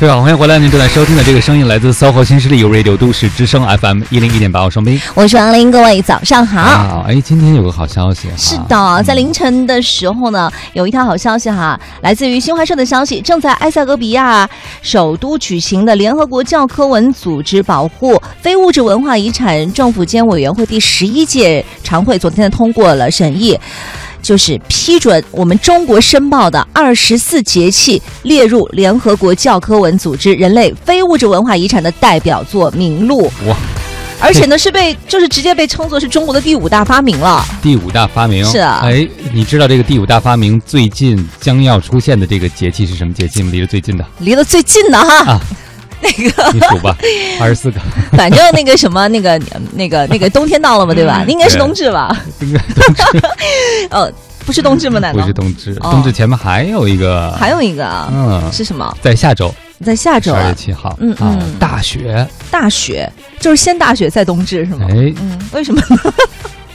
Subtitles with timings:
[0.00, 0.58] 各位好，欢迎回来！
[0.58, 6.60] 您正在收听的这个声音来自 SOHO 新势力 Radio 都市之声 FM 一零一点八，我双冰，我是王林，各位早上好。
[6.60, 14.48] 好，哎，今天有个好消息，是的，在凌晨的时候呢，有一条好消息哈，来自于新华社的消息，正在埃塞俄比亚
[14.80, 23.56] 首都举行的联合国教科文组织保护非物质文化遗产政府间委员会第十一届常会，昨天通过了审议。
[24.22, 33.30] 就是批准我们中国申报的二十四节气列入联合国教科文组织人类非物质文化遗产的代表作名录。
[33.46, 33.56] 哇！
[34.24, 37.44] 而且呢，是被就是直接被称作是中国的第五大发明了。
[37.60, 38.80] 第五大发明是啊。
[38.84, 43.50] 哎，你知道这个第五大发明最近将要出现的这个节气是什么节气吗？
[43.50, 44.06] 离得最近的？
[44.20, 45.40] 离得最近的哈。
[46.02, 46.96] 那个你数吧，
[47.40, 47.80] 二十四个。
[48.12, 49.40] 反正那个什么，那个
[49.74, 51.24] 那个那个冬天到了嘛，对吧？
[51.28, 52.14] 应该是冬至吧？
[52.40, 53.02] 应该冬至。
[53.90, 54.12] 哦，
[54.44, 54.98] 不是冬至吗？
[54.98, 55.74] 难道不是冬至？
[55.76, 58.94] 冬至前面还有一个，还有一个啊，嗯，是什么？
[59.00, 64.86] 在下周，在下周二月七号，嗯嗯，大雪，大雪就是先大雪再冬至是吗？
[64.90, 65.80] 哎，嗯，为什么？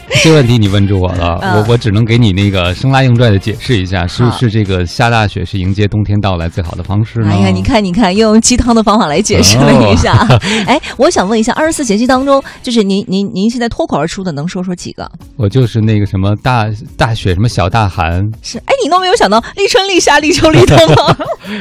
[0.23, 7.29] 这问题你问住我了， 我我只能给你那个生拉硬拽的解释一下，是不是这个下大雪是迎接冬天到来最好的方式呢？
[7.31, 10.13] 哎呀，你看你看，又用鸡汤的方法来解释了一下。
[10.65, 15.09] 哎，我想问一下，二十四节气当中，就是您您您现在脱口而出的，能说说几个？
[15.35, 18.23] 我就是那个什么大大雪，什么小大寒。
[18.41, 21.15] 是，哎，你都没有想到立春、立夏、立秋、立冬吗？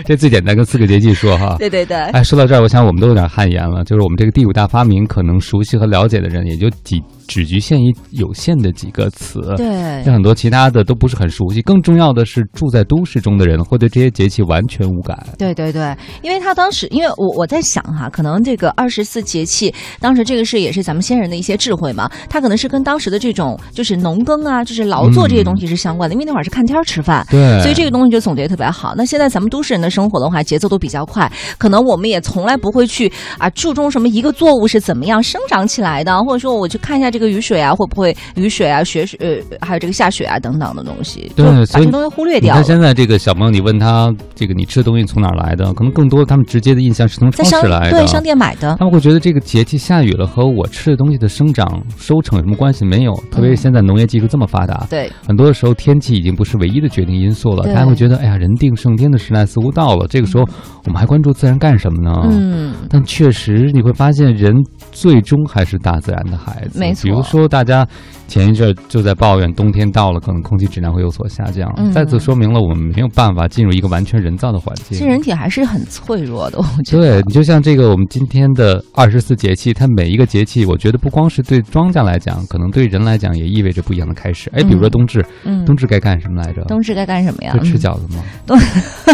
[0.04, 1.56] 这最简单，跟四个节气说哈。
[1.58, 1.96] 对对对。
[1.96, 7.02] 哎，说到这儿，我想我们都有点汗颜了，就是我们这个第五大发明，可能熟悉和了解的人也就几。
[7.26, 11.60] 只局限于有限的几个词，对，像很多其他的都不是很熟悉。
[11.62, 15.16] 更重要的是，住在都市中的人会对这些节气完全无感。
[15.38, 26.14] 对对对，因为他当时，因为我我在想哈，可能这个二十四节气，当时这个是也是咱们先人的一些智慧嘛，他可能是跟当时的这种就是农耕啊，就是劳作这些东西是相关的。
[26.14, 28.94] 因为那会儿是看天吃饭，对，所以这个东西就总结特别好。
[28.96, 42.54] 那现在咱们都市人的生活的话，节奏都比较快，可能我们也从来不会去啊注重什么一个作物是怎么样生长起来的，或者说我去看一下这个雨水啊，会不会雨水啊、雪水呃，还有这个下雪啊等等的东西，对，把这东西忽略掉。
[42.54, 48.76] 你看现在这个小朋友，你问他这个你吃的东西从哪来的，可能更多他们直接的印象是从超市来的，对，商店买的。
[48.78, 52.84] 他们会觉得这个节气下雨了和我吃的东西的生长收成有什么关系？
[52.84, 57.64] 没有，特别是现在农业技术这么发达，对，很多的时候天气已经不是唯一的决定因素了。
[57.64, 60.06] 大家会觉得，哎呀，人定胜天的时代似乎到了。
[60.06, 60.44] 这个时候，
[60.84, 62.28] 我们还关注自然干什么呢？
[62.30, 64.54] 嗯，但确实你会发现，人
[64.92, 66.78] 最终还是大自然的孩子。
[66.78, 67.86] 没错，比如说大家。
[68.28, 71.72] 前一阵就在抱怨冬天到了，可能空气质量会有所下降。
[71.92, 74.98] 再次说明了我们没有办法进入一个完全人造的环境。
[74.98, 77.20] 其实人体还是很脆弱的，我觉得。
[77.20, 84.50] 对你就像这个，我们今天的二十四节气，它每一个节气，我觉得不光是对庄稼来讲，可能对人来讲也意味着不一样的开始。
[84.52, 85.24] 哎，比如说冬至，
[85.64, 86.62] 冬至该干什么来着？
[86.64, 87.52] 冬至该干什么呀？
[87.52, 88.24] 就吃饺子吗？
[88.44, 88.58] 冬，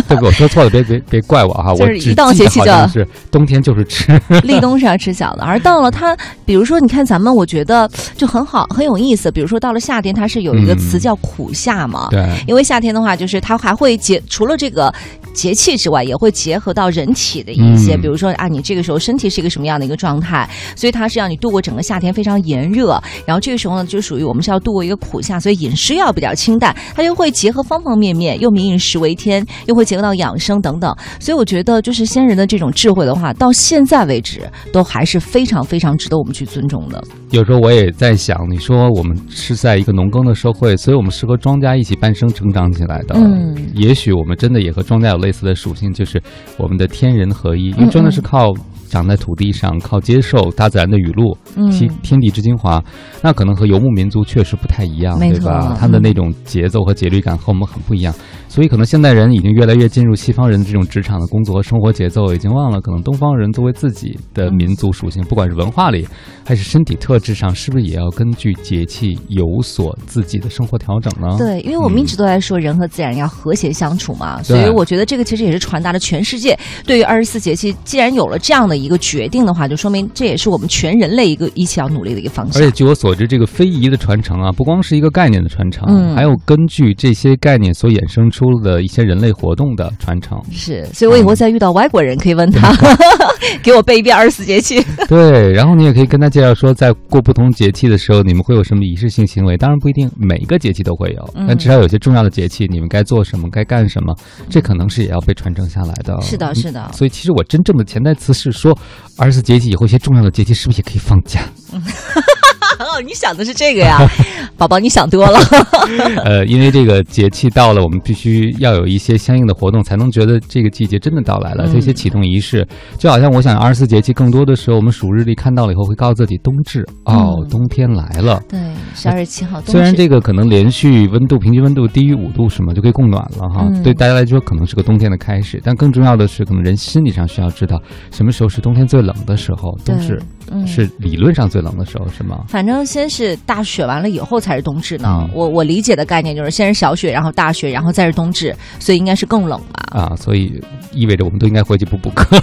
[0.09, 0.25] 对不？
[0.25, 1.75] 我说错了，别别别怪我哈。
[1.79, 4.19] 我一到节气就，是冬天就是吃。
[4.43, 6.17] 立冬是要吃饺子，而到了它，
[6.47, 7.82] 比如说你看咱们，我觉得
[8.17, 9.31] 就很好，很有意思。
[9.31, 9.83] 比如说到了。
[9.83, 12.07] 夏天它是有一个词叫苦夏嘛？
[12.09, 14.95] 对，因为夏天的话，就是它还会结除了这个
[15.33, 23.01] 节气之外，也会结合到人体的一些，比如说啊，你这个时候身体是一个什么样的一个状态，所以它是让你度过整个夏天非常炎热。
[23.27, 26.75] 然后这个时候呢，就属于我们是要度过一个苦夏，所以饮食要比较清淡。
[26.95, 30.95] 它又会结合方方面面，又民以食为天，又会结合到养生等等。
[31.19, 34.41] 所以我觉得，就是先人的这种智慧的话，到现在为止
[34.73, 37.03] 都还是非常非常值得我们去尊重的。
[37.31, 43.15] 有时候我也在想，你说我们是在一个农耕的社会，所以我们是和庄稼一起半生成长起来的。
[43.15, 46.23] 嗯，也许我们真的也和庄稼有类似的属性，就是
[46.59, 48.53] 我们的天人合一，因为真的是靠。
[48.93, 51.35] 长在土地上，靠接受大自然的雨露，
[51.71, 52.79] 吸天地之精华，
[53.23, 55.75] 那可能和游牧民族确实不太一样，对吧？
[55.81, 58.15] 他的那种节奏和节律感和我们很不一样，
[58.51, 66.07] 所以可能现代人已经越来越进入西方人的这种职场的工作和生活节奏，已经忘了可能东方人作为自己的民族属性，不管是文化里
[66.45, 71.35] 还是身体特质上，是不是也要根据节气有所自己的生活调整呢？
[71.39, 78.73] 对，因为我们一直都在说人和自然要和谐相处嘛，所以我觉得这个其实也是传达了全世界对于二十四节气，既然有了这样的。
[78.83, 82.61] 一个决定的话，就说明这也是我们全人类一个一起要努力的一个方向。
[82.61, 90.37] 而且据我所知，这个非遗的传承啊，不光是一个概念的传承，还有根据这些概念所衍生出的一些人类活动的传承。
[90.51, 92.75] 是，所以我以后再遇到外国人，可以问他，
[93.63, 94.85] 给我背一遍二十四节气。
[95.07, 99.57] 对，然后你也可以跟他介绍说，在过不同节气的时候，你们会有什么仪式性行为？
[99.57, 104.13] 当然不一定每一个节气都会有，但至少有些重要的节气，你们该做什么，该干什么，
[104.51, 106.21] 这可能是也要被传承下来的。
[106.23, 106.91] 是的，是的。
[106.93, 108.77] 所以其实我真正的潜台词是说。
[109.19, 111.43] 二十四节气以后，一些重要的节气是不是也可以放假？
[112.79, 113.99] 哦，你想的是这个呀，
[114.57, 115.39] 宝宝，你想多了。
[116.25, 121.69] 呃，因为这个节气到了，我们必须要有一些相应的活动，才能觉得这个季节真的到来了。
[121.73, 122.67] 这些启动仪式，
[122.99, 128.43] 就好像我想，二十四节气更多的时候，我们数日历看到了以后，会告诉自己冬至哦，冬天来了。
[128.49, 128.59] 对，
[128.95, 129.61] 十二月七号。
[129.67, 137.81] 虽然这个可能连续温度平均温度低于五度什么就可以供暖了哈，对大家来说可能是个冬天的开始，但更重要的是，可能人心理上需要知道
[138.11, 140.21] 什么时候是冬天最冷的时候，冬至。
[140.67, 142.45] 是理论上最冷的时候，是吗？
[142.49, 145.29] 反正先是大雪，完了以后才是冬至呢。
[145.33, 150.01] 我我理解的概念就是先是小雪，然后大雪，然后再是冬至，所以应该是更冷吧？
[150.01, 150.61] 啊，所以
[150.93, 152.37] 意味着我们都应该回去补补课。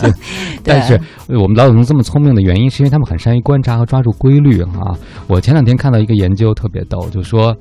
[0.62, 4.96] 但是我们老祖宗这么聪明的原因，是因为他们很善于观察和抓住规律啊。
[5.26, 7.56] 我前两天看到一个研究特别逗，就说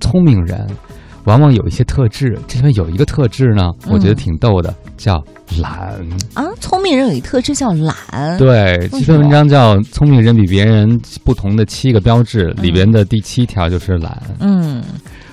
[0.00, 0.66] 聪明人。
[1.24, 5.22] 往往有一些特质，这里面有一个特质呢，我觉得挺逗的，叫
[5.60, 5.98] 懒
[6.34, 6.46] 啊。
[6.60, 7.94] 聪明人有一特质叫懒，
[8.38, 14.22] 对，这篇文章叫《聪明人比别人不同的七个标志》，里边的第七条就是懒。
[14.40, 14.82] 嗯，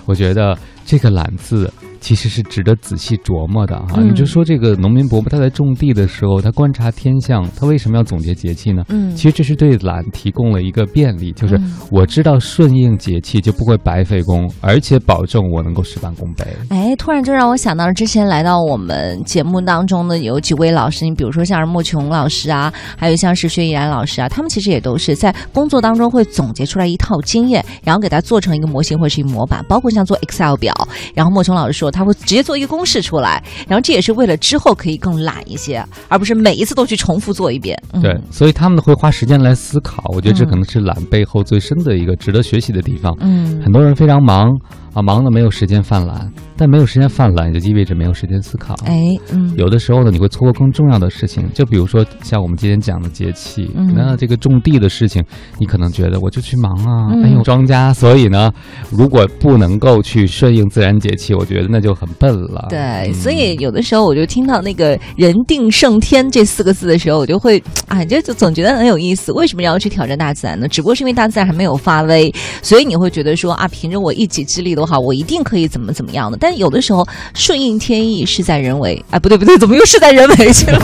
[0.06, 1.72] 我觉得这个“懒”字。
[2.00, 4.02] 其实是值得仔细琢磨的哈。
[4.02, 8.84] 你就说这个农民伯伯他在种地的时候，他观察天象，他为什么要总结节气呢？
[8.90, 11.60] 嗯，其实这是对懒提供了一个便利，就是
[11.92, 16.46] 我知道顺应节气就不会白费工，而且保证我能够事半功倍。
[16.70, 30.74] 哎，突然就让我想到了之前来到我们节目当中的有几位老师，你比如说像是莫琼老师啊，还有像是薛逸然老师啊，他们其实也都是在工作当中会总结出来一套经验，然后给它做成一个模型或者是一个模板，包括像做 Excel 表。
[31.14, 31.89] 然后莫琼老师说。
[31.92, 37.78] 他会直接做一个公式出来，然后这也是为了之后可以更懒一些，而不是每一次都去重复做一遍。
[38.02, 40.04] 对，所以他们会花时间来思考。
[40.14, 43.16] 我觉得这可能是懒背后最深的一个值得学习的地方。
[43.20, 44.50] 嗯，很多人非常忙。
[44.92, 46.28] 啊，忙的没有时间犯懒，
[46.58, 48.74] 但没有时间犯懒，也就意味着没有时间思考。
[48.86, 51.48] 哎，嗯，有的时候呢，你会错过更重要的事情。
[51.54, 55.24] 就比如说像我们今天讲的节气，那这个种地的事情，
[55.60, 57.94] 你可能觉得我就去忙啊，哎呦，庄稼。
[57.94, 58.52] 所以呢，
[58.90, 62.66] 如果不能够去顺应自然节气，我觉得那就很笨了。
[62.70, 69.32] 对，所以有的时候我就听到那个“人定胜天”这四个字的时候，我就会啊，就 就总觉得很有意思。
[69.34, 70.68] 为什么要去挑战大自然呢？
[70.68, 74.70] 只不过是因为大自然还没有发威，所以你会觉得说啊，凭着我一己之力。
[74.70, 76.38] 的话，我一定可以怎么怎么样的。
[76.40, 77.04] 但有的时候，
[77.34, 79.04] 顺应天意，事在人为。
[79.10, 80.80] 哎，不对不对，怎么又事在人为去了？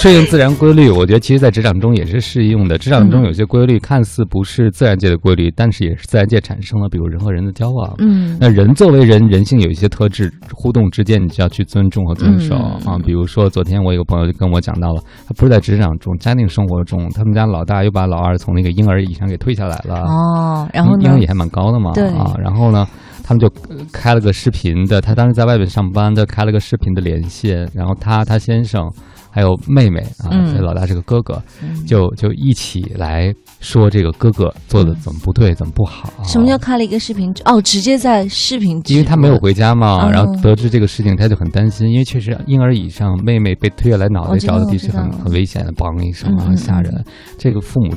[0.00, 2.78] 顺应自然规律，我觉得其实，在职场中也是适用的。
[2.78, 6.88] 职场中有些规律看似不是自然界的规律，但是也是自然界产生了。
[6.88, 12.96] 比如人和人的交往，嗯，那人作为人，人性有一些特质，互动之间你就要去尊重和遵守啊。
[13.04, 20.00] 比如说，昨天我有个朋友就跟我讲到了，他不是在职场中，家庭生活中，他们家老大又把老二从那个婴儿椅上给推下来了。
[20.06, 22.86] 哦，然后婴儿椅还蛮高的嘛，对啊，然后呢？
[23.22, 23.48] 他们就
[23.92, 28.90] 开了个视频的，他当时在外面上班，就开了个视频的连线，然后他、他先生
[29.30, 30.30] 还有妹妹啊，
[30.60, 31.42] 老大是个哥哥，
[31.86, 36.12] 就就一起来说这个哥哥做的怎么不对，怎么不好。
[36.24, 37.32] 什么叫开了一个视频？
[37.44, 47.04] 哦，直接在视频，因为他没有回家嘛，然后得知这个事情，他就很担心，因为确实婴儿椅上妹妹被推下来，脑袋着地是很很危险的，嘣一声啊，很吓人。
[47.38, 47.94] 这个父母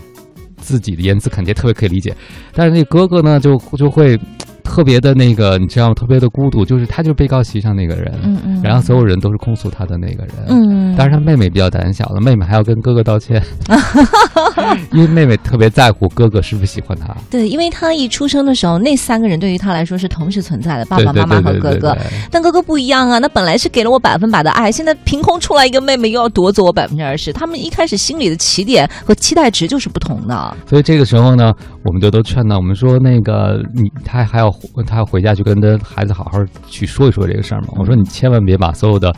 [0.57, 2.15] 自己的言辞肯定特别可以理解，
[2.53, 4.19] 但是那哥哥呢，就就会。
[4.65, 5.93] 特别的那个，你知道吗？
[5.93, 13.41] 特别的孤独，就是他就是被告席上那个人，嗯嗯，然后所有人都是控诉他的那个人，嗯，但是他妹妹比较胆小了，妹妹还要跟哥哥道歉，
[14.91, 17.15] 因为妹妹特别在乎哥哥是不是喜欢她。
[17.29, 21.97] 对，因为他一出生的时候，那三个人对于他来说是同时存在的，爸爸妈妈和哥哥，
[22.31, 30.57] 但哥哥不一样啊，那本来是给了我百分百的爱，现在凭空出来一个妹妹，又要夺走我百分之二十，他们一开始心里的起点和期待值就是不同的。
[30.67, 34.53] 所以这个时候呢，我们就都劝他，我们说那个你他还要。
[34.85, 37.67] 他要回家去跟他孩子好好去说一说这个事儿嘛？
[37.77, 39.13] 我说你千万别把所有的。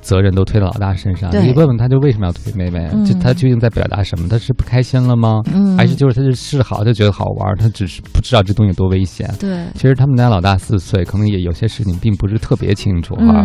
[0.00, 2.88] 责任都推到老大身上，你问问他就为什么要推妹妹？
[3.04, 4.28] 就他究竟在表达什么？
[4.28, 5.40] 他是不开心了吗？
[5.76, 7.56] 还是就是他是示好，就觉得好玩？
[7.56, 9.32] 他只是不知道这东西多危险。
[9.38, 13.44] 对，其实他们家老大四岁，可能也有些事情并不是特别清楚哈。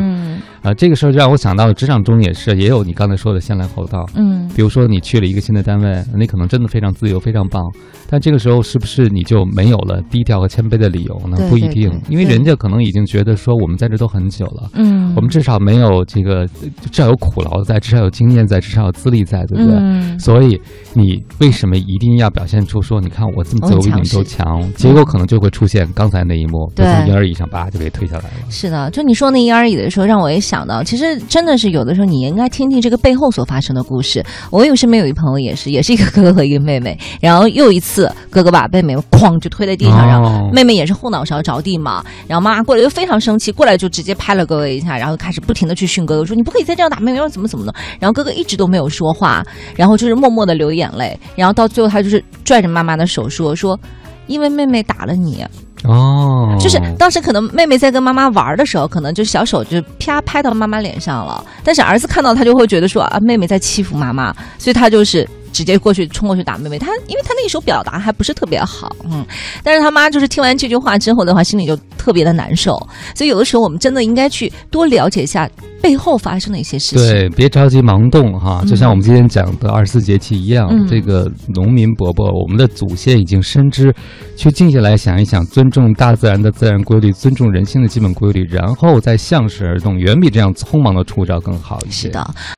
[0.64, 4.06] 啊，这个时候就让我想到了职场中也是，也有你刚才说的先来后到。
[4.16, 7.62] 嗯，比如说你去了一个新的单位，你可能真的非常自由，非常棒，
[8.10, 11.38] 但这个时候是不是你就没有了低调和谦卑的理由呢？
[11.50, 16.45] 不一定，因为人家可能已经觉得说我们在这都很久了，嗯，我们至少没有这个。
[16.48, 20.20] 至少有苦劳在，至少有经验在，至少有资历在，对不对？
[20.20, 20.60] 所以
[20.94, 24.62] 你为什么一定要表现出说，你看我这么自由，比你都强？
[24.74, 28.50] 结果可能就会出现刚才那一幕，从婴儿椅上叭就给推下来了。
[28.50, 34.24] 是的，就你说那婴儿椅的时候，让我也想到，其实真的是有的时候，你应该听听这个背后所发生的故事。
[34.52, 46.35] 我有身边有一朋友也是，也是一个哥哥和一个妹妹，然后又一次哥哥把妹妹哐就推在地上，然后妹妹也是后脑勺着地嘛，然后妈妈过来就非常生气，过来就直接拍了哥哥一下，然后开始不停的去训哥哥说。
[46.36, 47.74] 说你不可以再这样打妹妹，要怎么怎么的。
[48.00, 49.44] 然后哥哥一直都没有说话，
[49.76, 53.80] 然后就是默默的流眼泪，然后到最后他就是拽着妈妈的手说说，
[54.28, 55.46] 因为妹妹打了你。
[55.84, 65.28] 哦，就是当时可能妹妹在跟妈妈玩的时候，可能就小手就啪拍到妈妈脸上了，但是儿子看到他就会觉得说啊，妹妹在欺负妈妈，所以他就是。
[65.56, 69.26] 直接过去冲过去打妹妹，他因为他那时候表达还不是特别好，嗯，
[69.64, 72.76] 但是他妈就是听完这句话之后的话，心里就特别的难受，
[73.16, 75.50] 所以有的时候我们真的应该去多了解一下
[75.82, 77.08] 背后发生的一些事情。
[77.08, 83.96] 对，别着急盲动哈，就像我们今天讲的二十四节气一样，这个农民伯伯，我们的祖先已经深知，
[84.36, 92.08] 去静下来想一想，尊重大自然的自然规律，尊重人性的基本规律，然后再向时而动，远比这样匆忙的出招更好一些。
[92.08, 92.36] 是的。